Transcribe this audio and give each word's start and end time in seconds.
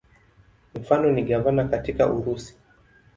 Mfano 0.75 1.11
ni 1.11 1.23
gavana 1.23 1.63
katika 1.67 2.07
Urusi. 2.13 2.57